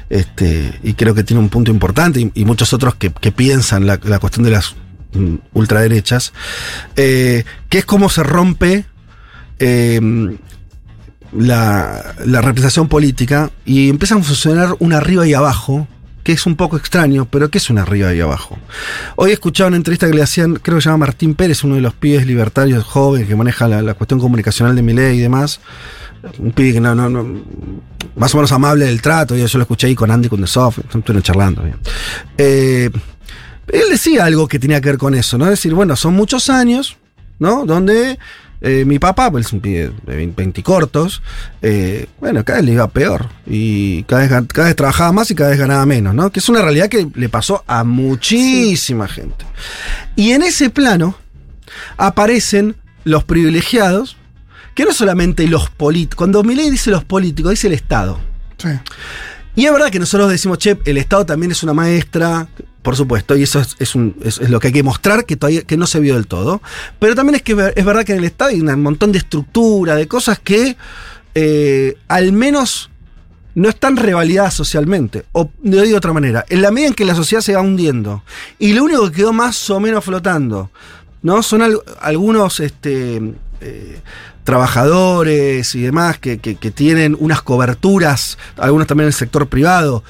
[0.10, 4.20] este, y creo que tiene un punto importante, y, muchos otros que, piensan la, la
[4.20, 4.76] cuestión de las
[5.14, 6.34] mm, ultraderechas,
[6.96, 8.86] eh, que es cómo se rompe
[9.58, 10.00] eh,
[11.32, 15.88] la, la representación política y empiezan a funcionar un arriba y abajo,
[16.24, 18.58] que es un poco extraño, pero que es un arriba y abajo.
[19.16, 21.76] Hoy he escuchado una entrevista que le hacían, creo que se llama Martín Pérez, uno
[21.76, 25.60] de los pibes libertarios jóvenes que maneja la, la cuestión comunicacional de Milei y demás.
[26.38, 27.26] Un pibe que no, no, no,
[28.18, 31.24] más o menos amable del trato, y yo lo escuché ahí con Andy Kundesov, estuvieron
[31.24, 31.64] charlando.
[31.64, 31.78] bien.
[32.38, 32.90] Eh,
[33.72, 35.46] él decía algo que tenía que ver con eso, ¿no?
[35.46, 36.98] Es decir, bueno, son muchos años,
[37.40, 37.66] ¿no?
[37.66, 38.20] Donde
[38.62, 41.22] eh, mi papá, pues es un pibe de 20, 20 cortos,
[41.62, 43.30] eh, bueno, cada vez le iba peor.
[43.46, 46.32] Y cada vez, cada vez trabajaba más y cada vez ganaba menos, ¿no?
[46.32, 49.46] Que es una realidad que le pasó a muchísima gente.
[50.16, 51.16] Y en ese plano
[51.98, 54.18] aparecen los privilegiados,
[54.76, 56.18] que no solamente los políticos.
[56.18, 58.20] Cuando Milei dice los políticos, dice el Estado.
[58.58, 58.70] Sí.
[59.56, 62.48] Y es verdad que nosotros decimos, che, el Estado también es una maestra,
[62.82, 63.96] por supuesto, y eso es,
[64.50, 66.62] lo que hay que mostrar que todavía que no se vio del todo.
[67.00, 69.96] Pero también es que es verdad que en el Estado hay un montón de estructura,
[69.96, 70.78] de cosas que
[71.36, 72.90] eh, al menos
[73.56, 75.26] no están revalidadas socialmente.
[75.34, 78.24] O de otra manera, en la medida en que la sociedad se va hundiendo
[78.60, 80.72] y lo único que quedó más o menos flotando,
[81.22, 81.44] ¿no?
[81.44, 83.22] Son al- algunos este,
[83.60, 84.00] eh,
[84.46, 90.04] trabajadores y demás que, que- que tienen unas coberturas, algunos también en el sector privado,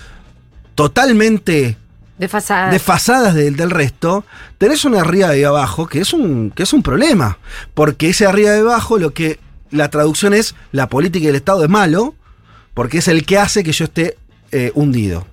[0.75, 1.77] totalmente
[2.19, 2.69] Desfasada.
[2.69, 4.25] desfasadas del, del resto,
[4.57, 7.39] tenés una arriba y abajo que es un que es un problema,
[7.73, 9.39] porque ese arriba y abajo lo que
[9.71, 12.15] la traducción es la política del Estado es malo,
[12.73, 14.17] porque es el que hace que yo esté
[14.51, 15.27] eh, hundido.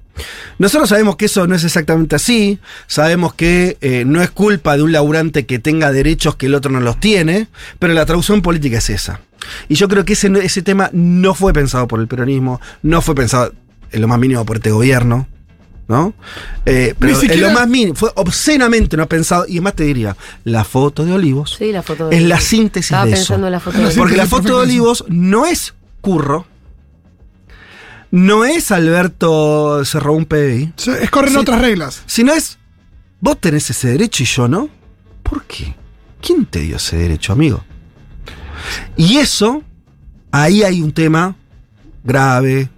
[0.58, 4.82] Nosotros sabemos que eso no es exactamente así, sabemos que eh, no es culpa de
[4.82, 8.78] un laburante que tenga derechos que el otro no los tiene, pero la traducción política
[8.78, 9.20] es esa.
[9.68, 13.14] Y yo creo que ese, ese tema no fue pensado por el peronismo, no fue
[13.14, 13.52] pensado
[13.92, 15.28] en lo más mínimo por este gobierno,
[15.88, 16.14] ¿no?
[16.64, 20.16] Eh, pero en siquiera- lo más mínimo, fue obscenamente no pensado, y además te diría,
[20.44, 23.46] la foto de Olivos Sí, la foto de es la síntesis Estaba de pensando eso.
[23.46, 24.62] en la foto Es de Porque la foto de.
[24.64, 26.46] Olivos no es Curro,
[28.10, 31.38] no es Alberto se robó un PBI, Sí, Es corren Sí.
[31.38, 32.02] otras reglas.
[32.06, 32.58] sino es
[33.20, 34.68] vos tenés ese derecho y yo no.
[35.22, 35.74] ¿Por qué?
[36.20, 37.62] ¿Quién te dio ese derecho, amigo?
[38.96, 39.62] Y eso,
[40.30, 41.34] ahí hay un tema
[42.04, 42.68] grave,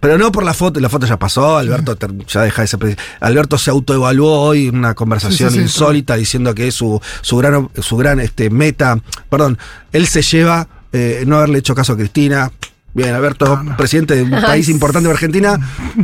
[0.00, 1.96] pero no por la foto, la foto ya pasó, Alberto
[2.28, 6.14] ya deja ese pre- Alberto se autoevaluó hoy en una conversación Sí, sí, sí, insólita
[6.16, 8.98] diciendo que es su, su gran, su gran este, meta,
[9.30, 9.58] perdón,
[9.92, 12.52] él se lleva eh, no haberle hecho caso a Cristina.
[12.94, 13.76] Bien, Alberto, No, no.
[13.78, 15.58] presidente de un país importante de Argentina,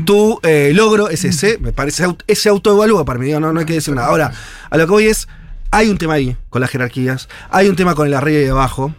[0.06, 3.66] tu eh, logro es ese, me parece, ese autoevalúa para mí, digo, no, no hay
[3.66, 4.08] que decir nada.
[4.08, 4.32] Ahora,
[4.70, 5.28] a lo que voy es,
[5.70, 8.94] hay un tema ahí con las jerarquías, hay un tema con el arriba y abajo,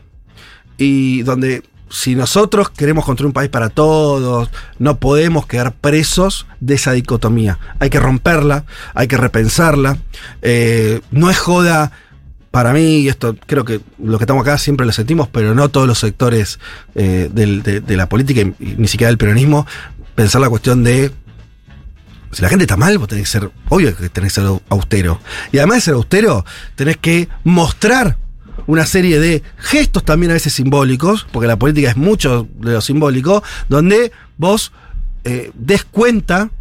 [0.78, 6.76] y donde si nosotros queremos construir un país para todos, no podemos quedar presos de
[6.76, 7.58] esa dicotomía.
[7.80, 9.98] Hay que romperla, hay que repensarla.
[10.42, 11.92] Eh, no es joda
[12.52, 15.70] para mí, y esto creo que los que estamos acá siempre lo sentimos, pero no
[15.70, 16.60] todos los sectores
[16.96, 19.68] eh, de, de la política ni siquiera del peronismo,
[20.16, 21.12] pensar la cuestión de
[22.32, 25.20] si la gente está mal, vos tenés que ser, obvio que tenés que ser austero.
[25.52, 28.18] Y además de ser austero, tenés que mostrar
[28.70, 32.82] una serie de gestos también a veces simbólicos, porque la política es mucho de lo
[32.82, 34.72] simbólico, donde vos
[35.24, 36.52] eh, des cuenta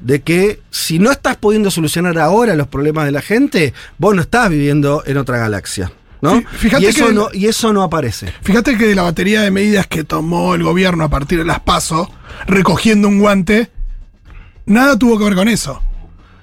[0.00, 4.22] de que si no estás pudiendo solucionar ahora los problemas de la gente, vos no
[4.22, 5.90] estás viviendo en otra galaxia.
[6.20, 6.36] ¿no?
[6.36, 8.32] Fí- fíjate y, eso que- no, y eso no aparece.
[8.42, 11.58] Fíjate que de la batería de medidas que tomó el gobierno a partir de las
[11.60, 12.08] PASO,
[12.46, 13.68] recogiendo un guante,
[14.66, 15.82] nada tuvo que ver con eso.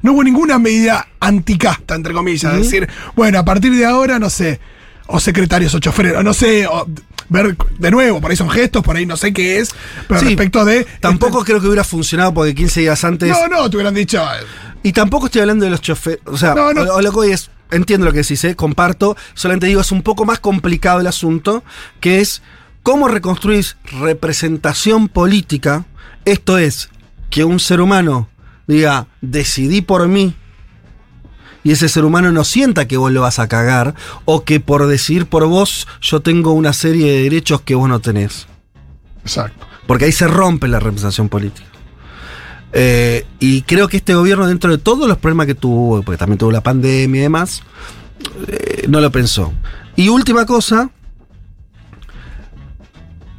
[0.01, 2.53] No hubo ninguna medida anticasta, entre comillas.
[2.53, 4.59] Es decir, bueno, a partir de ahora, no sé,
[5.07, 6.87] o secretarios o choferes, o no sé, o
[7.29, 9.69] ver de nuevo, por ahí son gestos, por ahí no sé qué es,
[10.07, 10.85] pero Sí, respecto de.
[10.99, 13.29] Tampoco creo que hubiera funcionado porque 15 días antes.
[13.29, 14.21] No, no, te hubieran dicho.
[14.21, 14.45] eh,
[14.83, 16.19] Y tampoco estoy hablando de los choferes.
[16.25, 16.81] O sea, No, no.
[16.83, 17.49] o- o lo que voy es.
[17.71, 18.55] Entiendo lo que decís, ¿eh?
[18.55, 19.17] comparto.
[19.33, 21.63] Solamente digo, es un poco más complicado el asunto,
[21.99, 22.43] que es
[22.83, 25.85] cómo reconstruís representación política.
[26.25, 26.89] Esto es,
[27.31, 28.29] que un ser humano
[28.67, 30.35] diga, decidí por mí,
[31.65, 34.85] y ese ser humano no sienta que vos lo vas a cagar, o que por
[34.85, 38.45] decidir por vos yo tengo una serie de derechos que vos no tenés.
[39.23, 39.65] Exacto.
[39.87, 41.67] Porque ahí se rompe la representación política.
[42.71, 46.37] Eh, y creo que este gobierno, dentro de todos los problemas que tuvo, porque también
[46.37, 47.63] tuvo la pandemia y demás,
[48.47, 49.51] eh, no lo pensó.
[49.95, 50.91] Y última cosa,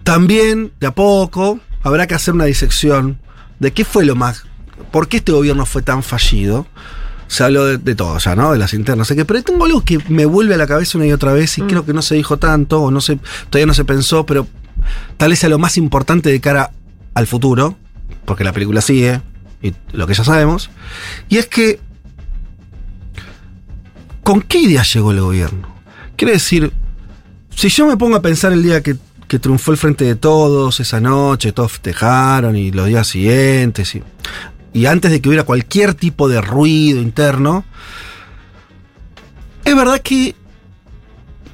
[0.02, 3.20] también de a poco habrá que hacer una disección
[3.60, 4.42] de qué fue lo más,
[4.90, 6.66] por qué este gobierno fue tan fallido.
[7.28, 8.52] Se habló de, de todo ya, ¿no?
[8.52, 10.98] De las internas, no sé qué, pero tengo algo que me vuelve a la cabeza
[10.98, 13.18] una y otra vez y creo que no se dijo tanto, o no se,
[13.50, 14.46] todavía no se pensó, pero
[15.16, 16.70] tal vez sea lo más importante de cara
[17.14, 17.76] al futuro,
[18.24, 19.20] porque la película sigue,
[19.62, 20.70] y lo que ya sabemos,
[21.28, 21.80] y es que,
[24.22, 25.68] ¿con qué idea llegó el gobierno?
[26.16, 26.72] Quiere decir,
[27.54, 28.96] si yo me pongo a pensar el día que,
[29.28, 33.94] que triunfó el frente de todos esa noche, todos festejaron y los días siguientes.
[33.94, 34.02] Y,
[34.76, 37.64] y antes de que hubiera cualquier tipo de ruido interno,
[39.64, 40.34] es verdad que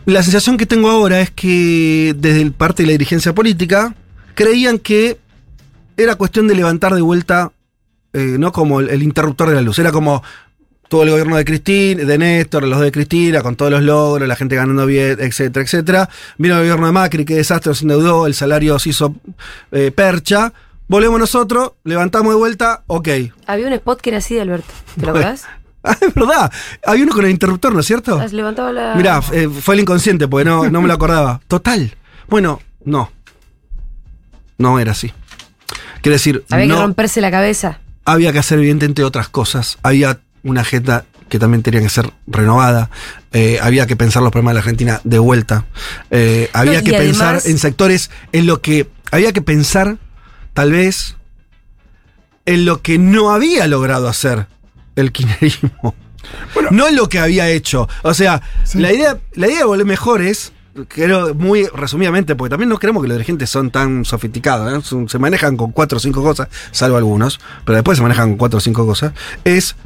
[0.07, 3.95] la sensación que tengo ahora es que desde parte de la dirigencia política
[4.35, 5.19] creían que
[5.97, 7.53] era cuestión de levantar de vuelta,
[8.13, 10.25] eh, no como el, el interruptor de la luz, era como
[10.89, 14.35] todo el gobierno de Cristina, de Néstor, los de Cristina, con todos los logros, la
[14.35, 16.09] gente ganando bien, etcétera, etcétera.
[16.39, 19.15] Vino el gobierno de Macri, qué desastre, se endeudó, el salario se hizo
[19.71, 20.53] eh, percha.
[20.89, 23.09] Volvemos nosotros, levantamos de vuelta, ok.
[23.47, 24.73] Había un spot que era así de Alberto.
[24.99, 25.45] ¿Te lo acordás?
[25.85, 26.53] Ah, es verdad.
[26.87, 28.17] Había uno con el interruptor, ¿no es cierto?
[28.21, 28.95] Has levantado la.
[28.95, 31.41] Mirá, eh, fue el inconsciente porque no, no me lo acordaba.
[31.49, 31.97] Total.
[32.29, 33.11] Bueno, no.
[34.59, 35.13] No era así.
[36.01, 37.81] Quiere decir, Había no que romperse la cabeza.
[38.05, 39.79] había que hacer evidentemente otras cosas.
[39.83, 42.89] Había una agenda que también tenía que ser renovada.
[43.33, 45.65] Eh, había que pensar los problemas de la Argentina de vuelta.
[46.13, 48.89] Eh, había que pensar en sectores en lo que.
[49.11, 49.97] Había que pensar,
[50.55, 51.17] tal vez,
[52.47, 54.47] en lo que no había logrado hacer
[54.97, 55.95] el kirchnerismo.
[56.71, 57.89] no en lo que había hecho.
[58.03, 58.79] O sea, Sí.
[58.81, 60.53] la, idea, la idea de volver mejor es.
[60.89, 65.07] Creo muy resumidamente, porque también no creemos que los dirigentes son tan sofisticados, ¿eh?
[65.07, 68.57] Se manejan con cuatro o cinco cosas, salvo algunos, pero después se manejan con cuatro
[68.57, 69.13] o cinco cosas.
[69.45, 69.77] Es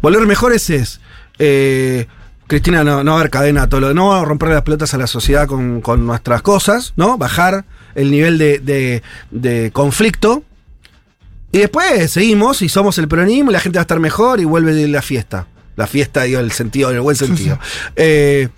[0.00, 1.00] volver mejores es
[1.38, 2.08] eh,
[2.48, 4.62] Cristina no, no va a haber cadena a todo lo, no va a romper las
[4.62, 7.16] pelotas a la sociedad con, con nuestras cosas, ¿no?
[7.18, 10.42] Bajar el nivel de, de- de conflicto.
[11.50, 14.44] Y después seguimos y somos el peronismo y la gente va a estar mejor y
[14.44, 15.46] vuelve la fiesta.
[15.76, 17.58] La fiesta, digo, el sentido, en el buen sentido.
[17.96, 18.48] Eh,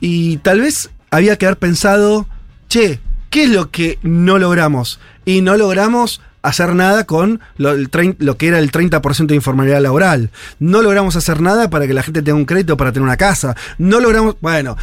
[0.00, 2.26] y tal vez había que haber pensado,
[2.68, 5.00] che, ¿qué es lo que no logramos?
[5.24, 9.80] Y no logramos hacer nada con lo, el lo que era el 30% de informalidad
[9.80, 10.30] laboral.
[10.60, 13.56] No logramos hacer nada para que la gente tenga un crédito para tener una casa.
[13.78, 14.76] No logramos, bueno,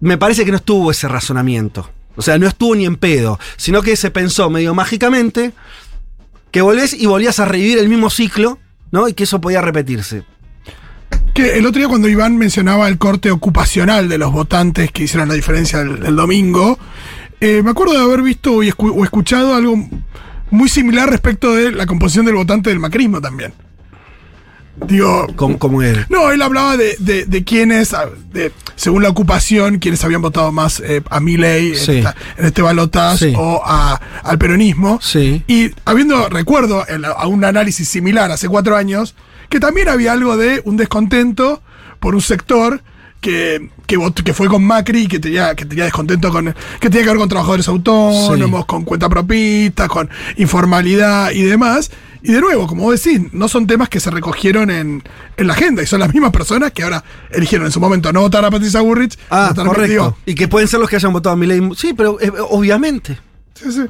[0.00, 1.90] me parece que no estuvo ese razonamiento.
[2.18, 5.52] O sea, no estuvo ni en pedo, sino que se pensó medio mágicamente
[6.50, 8.58] que volvés y volvías a revivir el mismo ciclo,
[8.90, 9.08] ¿no?
[9.08, 10.24] Y que eso podía repetirse.
[11.32, 15.28] Que el otro día cuando Iván mencionaba el corte ocupacional de los votantes que hicieron
[15.28, 16.76] la diferencia el, domingo,
[17.40, 19.76] eh, me acuerdo de haber visto y o escuchado algo
[20.50, 23.52] muy similar respecto de la composición del votante del macrismo también.
[24.86, 26.06] Digo, como él.
[26.08, 30.52] no, él hablaba de, de, de quienes, ah, de, según la ocupación, quienes habían votado
[30.52, 31.92] más eh, a Milei Sí.
[31.92, 33.34] en, esta- en este balotaje Sí.
[33.36, 34.98] o a- al peronismo.
[35.02, 35.42] Sí.
[35.46, 36.84] Y habiendo, recuerdo
[37.16, 39.14] a un análisis similar hace cuatro años,
[39.48, 41.60] que también había algo de un descontento
[42.00, 42.82] por un sector
[43.20, 46.54] que, que, fue con Macri y que tenía, que tenía descontento con.
[46.80, 48.66] que tenía que ver con trabajadores autónomos, Sí.
[48.66, 51.90] con cuenta propista, con informalidad y demás.
[52.28, 55.02] Y de nuevo, como vos decís, no son temas que se recogieron en,
[55.38, 58.20] en la agenda y son las mismas personas que ahora eligieron en su momento no
[58.20, 59.18] votar a Patricia Burrich.
[59.30, 60.14] Ah, correcto.
[60.26, 61.60] y que pueden ser los que hayan votado a Milei.
[61.74, 63.18] Sí, pero eh, obviamente.
[63.54, 63.80] sí, sí.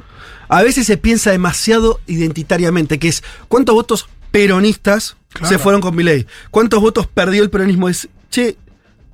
[0.47, 5.47] A veces se piensa demasiado identitariamente, que es cuántos votos peronistas Claro.
[5.49, 6.25] se fueron con Milei.
[6.49, 7.87] ¿Cuántos votos perdió el peronismo?
[7.89, 8.55] Es, che,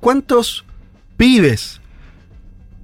[0.00, 0.64] ¿cuántos
[1.16, 1.80] pibes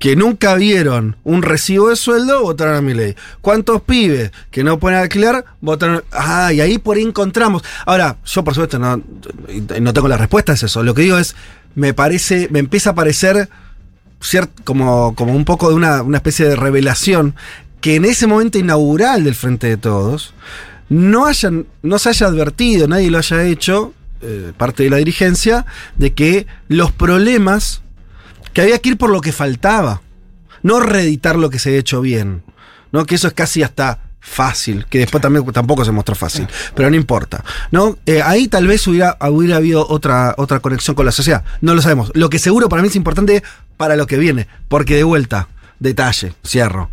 [0.02, 3.14] que nunca vieron un recibo de sueldo votaron a Milei?
[3.40, 6.02] ¿Cuántos pibes que no pueden alquilar votaron?
[6.10, 7.62] Ah, y ahí por ahí encontramos.
[7.86, 9.00] Ahora, yo por supuesto no,
[9.80, 10.82] no tengo la respuesta a eso.
[10.82, 11.36] Lo que digo es,
[11.76, 13.48] me parece, me empieza a parecer
[14.20, 17.36] ciert- como, como un poco de una, una especie de revelación
[17.80, 20.34] que en ese momento inaugural del Frente de Todos
[20.88, 25.64] no, hayan, no se haya advertido, nadie lo haya hecho, eh, parte de la dirigencia,
[25.94, 27.81] de que los problemas,
[28.52, 30.02] que había que ir por lo que faltaba,
[30.62, 32.42] no reeditar lo que se ha hecho bien,
[32.92, 33.04] ¿no?
[33.06, 36.96] que eso es casi hasta fácil, que después también tampoco se mostró fácil, pero no
[36.96, 37.44] importa.
[37.72, 37.98] ¿no?
[38.06, 41.82] Eh, ahí tal vez hubiera, hubiera habido otra, otra conexión con la sociedad, no lo
[41.82, 42.12] sabemos.
[42.14, 43.42] Lo que seguro para mí es importante
[43.76, 45.48] para lo que viene, porque de vuelta,
[45.80, 46.90] detalle, cierro.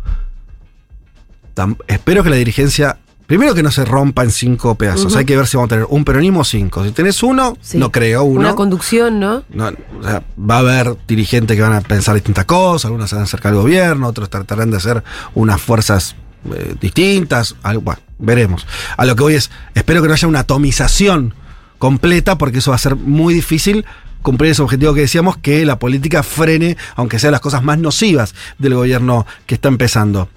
[1.54, 2.98] Tam- espero que la dirigencia,
[3.30, 5.86] primero que no se rompa en cinco pedazos, hay que ver si vamos a tener
[5.88, 6.82] un peronismo o cinco.
[6.84, 7.78] Si tenés uno, Sí.
[7.78, 8.40] no creo, uno.
[8.40, 9.44] Una conducción, ¿no?
[9.50, 13.14] No, o sea, va a haber dirigentes que van a pensar distintas cosas, algunos se
[13.14, 15.04] van a acercar al gobierno, otros tratarán de hacer
[15.34, 16.16] unas fuerzas
[16.52, 18.66] eh, distintas, algo, bueno, veremos.
[18.96, 21.32] A lo que voy es, espero que no haya una atomización
[21.78, 23.84] completa, porque eso va a ser muy difícil
[24.22, 28.34] cumplir ese objetivo que decíamos, que la política frene, aunque sean las cosas más nocivas
[28.58, 30.28] del gobierno que está empezando.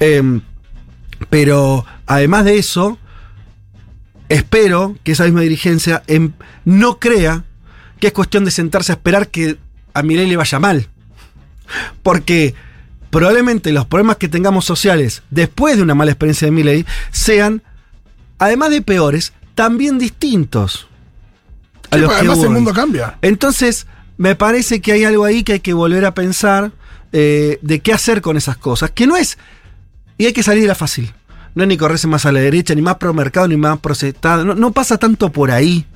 [0.00, 0.40] Em,
[1.30, 2.98] pero además de eso,
[4.28, 6.32] espero que esa misma dirigencia em,
[6.64, 7.44] no crea
[8.00, 9.58] que es cuestión de sentarse a esperar que
[9.92, 10.88] a Milei le vaya mal.
[12.02, 12.54] Porque
[13.10, 17.62] probablemente los problemas que tengamos sociales después de una mala experiencia de Milei sean,
[18.38, 20.88] además de peores, también distintos.
[21.90, 23.18] a Sí, los porque que además el mundo cambia.
[23.22, 23.86] Entonces,
[24.16, 26.72] me parece que hay algo ahí que hay que volver a pensar
[27.12, 29.38] eh, de qué hacer con esas cosas, que no es,
[30.18, 31.12] y hay que salir de la fácil.
[31.54, 34.44] No es ni correrse más a la derecha, ni más pro mercado, ni más procesado.
[34.44, 35.86] No, no pasa tanto por ahí.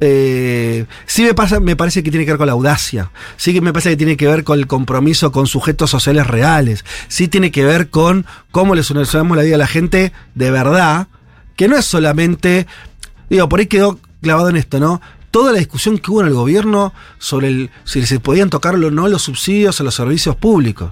[0.00, 3.10] Eh, sí me, pasa, me parece que tiene que ver con la audacia.
[3.36, 6.84] Sí que me parece que tiene que ver con el compromiso con sujetos sociales reales.
[7.08, 11.08] Sí tiene que ver con cómo le solucionamos la vida a la gente de verdad.
[11.56, 12.66] Que no es solamente.
[13.28, 15.00] Digo, por ahí quedó clavado en esto, ¿no?
[15.30, 19.08] Toda la discusión que hubo en el gobierno sobre si se podían tocar o no
[19.08, 20.90] los subsidios a los servicios públicos.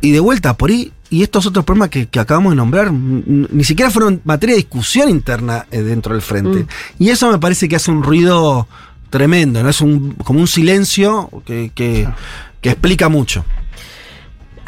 [0.00, 3.64] Y de vuelta, por ahí, y estos otros problemas que, que acabamos de nombrar, ni
[3.64, 6.66] siquiera fueron materia de discusión interna eh, dentro del frente.
[6.98, 8.66] Y eso me parece que hace un ruido
[9.10, 9.68] tremendo, ¿no?
[9.68, 12.08] Es un, como un silencio que, que,
[12.60, 13.44] que explica mucho.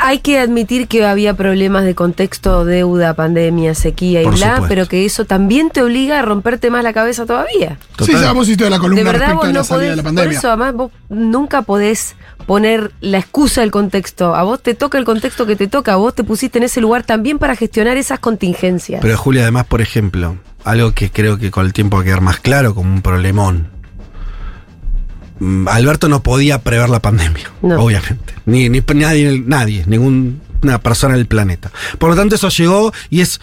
[0.04, 4.68] Hay que admitir que había problemas de contexto, deuda, pandemia, sequía y Por bla, supuesto.
[4.68, 7.78] pero que eso también te obliga a romperte más la cabeza todavía.
[8.04, 9.96] Sí, ya vos hiciste la De columna verdad respecto vos de la no salida podés,
[9.96, 14.34] de la por eso además vos nunca podés poner la excusa del contexto.
[14.34, 17.04] A vos te toca el contexto que te toca, vos te pusiste en ese lugar
[17.04, 19.00] también para gestionar esas contingencias.
[19.02, 22.20] Pero Julia, además, por ejemplo, algo que creo que con el tiempo va a quedar
[22.20, 23.68] más claro como un problemón.
[25.42, 27.82] Mm, Alberto no podía prever la pandemia, No.
[27.82, 28.34] obviamente.
[28.46, 31.72] Ni, ni nadie, nadie, ninguna persona del planeta.
[31.98, 33.40] Por lo tanto, eso llegó y es.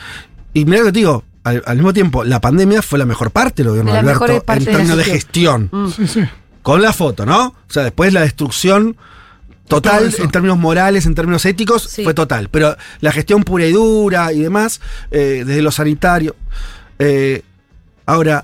[0.53, 3.31] Y mira lo que te digo, al, al mismo tiempo, la pandemia fue la mejor
[3.31, 5.69] parte del gobierno De Alberto en términos de gestión.
[5.69, 5.69] gestión.
[5.71, 5.89] Mm.
[5.91, 6.21] Sí, sí.
[6.61, 7.47] Con la foto, ¿no?
[7.47, 8.95] O sea, después la destrucción
[9.67, 12.03] total en términos morales, en términos éticos, Sí.
[12.03, 12.47] fue total.
[12.49, 14.79] Pero la gestión pura y dura y demás,
[15.11, 16.35] eh, desde lo sanitario.
[16.97, 17.43] eh,
[18.05, 18.43] ahora,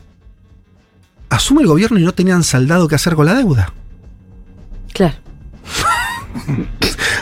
[1.35, 3.73] asume el gobierno y no tenían saldado qué hacer con la deuda.
[4.93, 5.15] Claro.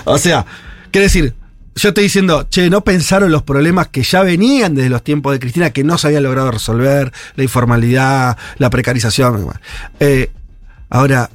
[0.06, 0.46] O sea,
[0.92, 1.34] quiere decir,
[1.76, 5.40] yo estoy diciendo, che, no pensaron los problemas que ya venían desde los tiempos de
[5.40, 9.48] Cristina, que no se habían logrado resolver, la informalidad, la precarización.
[10.00, 10.30] Eh,
[10.90, 11.30] ahora,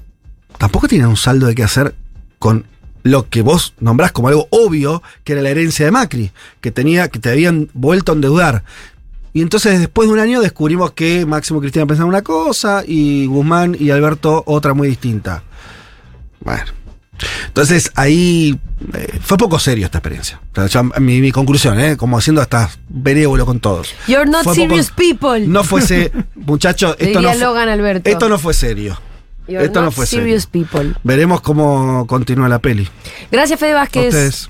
[0.59, 1.95] tampoco tienen un saldo de qué hacer
[2.39, 2.67] con
[3.03, 7.09] lo que vos nombrás como algo obvio, que era la herencia de Macri, que tenía,
[7.09, 8.65] que te habían vuelto a endeudar.
[9.39, 13.77] Y entonces después de un año descubrimos que Máximo Cristina pensaban una cosa y Guzmán
[13.79, 15.45] y Alberto otra muy distinta.
[16.41, 16.65] Bueno.
[17.47, 18.59] Entonces ahí
[18.95, 20.41] eh, fue poco serio esta experiencia.
[20.51, 21.97] O sea, ya, mi, mi conclusión, ¿eh?
[21.97, 23.95] como haciendo hasta benévolo con todos.
[24.09, 25.47] You're not Fue poco- serious people.
[25.47, 28.11] No fuese, muchacho, esto no, fu- Logan Alberto.
[28.11, 29.01] esto no fue serio.
[29.49, 30.67] You're esto no fue serious serio.
[30.69, 30.95] people.
[31.05, 32.89] Veremos cómo continúa la peli.
[33.33, 34.07] Gracias, Fede A Vázquez.
[34.15, 34.47] ustedes.